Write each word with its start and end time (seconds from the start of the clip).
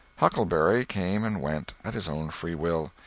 Huckleberry 0.15 0.83
came 0.83 1.23
and 1.23 1.43
went, 1.43 1.75
at 1.83 1.93
his 1.93 2.09
own 2.09 2.31
free 2.31 2.55
will. 2.55 2.91